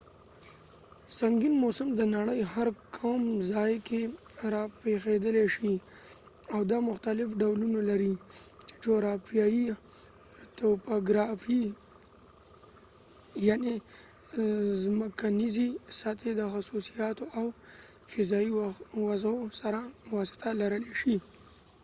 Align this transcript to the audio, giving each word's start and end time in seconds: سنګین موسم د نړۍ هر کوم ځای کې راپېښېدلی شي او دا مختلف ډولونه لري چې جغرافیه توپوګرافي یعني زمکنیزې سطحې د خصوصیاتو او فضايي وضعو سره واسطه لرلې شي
سنګین 1.19 1.53
موسم 1.63 1.87
د 1.95 2.01
نړۍ 2.15 2.39
هر 2.53 2.67
کوم 2.97 3.21
ځای 3.51 3.73
کې 3.87 4.01
راپېښېدلی 4.53 5.45
شي 5.55 5.73
او 6.53 6.61
دا 6.71 6.77
مختلف 6.89 7.29
ډولونه 7.41 7.79
لري 7.89 8.13
چې 8.67 8.75
جغرافیه 8.83 9.75
توپوګرافي 10.57 11.63
یعني 13.47 13.73
زمکنیزې 14.83 15.67
سطحې 15.99 16.31
د 16.35 16.41
خصوصیاتو 16.53 17.23
او 17.39 17.45
فضايي 18.11 18.51
وضعو 19.07 19.39
سره 19.59 19.79
واسطه 20.15 20.47
لرلې 20.61 20.93
شي 21.01 21.15